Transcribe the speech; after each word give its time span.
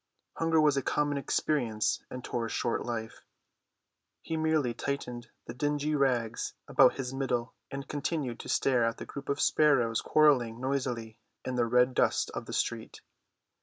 Hunger 0.37 0.59
was 0.59 0.77
a 0.77 0.81
common 0.81 1.19
experience 1.19 2.03
in 2.09 2.23
Tor's 2.23 2.51
short 2.51 2.83
life; 2.83 3.23
he 4.23 4.35
merely 4.35 4.73
tightened 4.73 5.29
the 5.45 5.53
dingy 5.53 5.93
rags 5.93 6.55
about 6.67 6.95
his 6.95 7.13
middle 7.13 7.53
and 7.69 7.87
continued 7.87 8.39
to 8.39 8.49
stare 8.49 8.83
at 8.83 8.97
the 8.97 9.05
group 9.05 9.29
of 9.29 9.39
sparrows 9.39 10.01
quarreling 10.01 10.59
noisily 10.59 11.19
in 11.45 11.53
the 11.53 11.67
red 11.67 11.93
dust 11.93 12.31
of 12.31 12.47
the 12.47 12.51
street. 12.53 13.01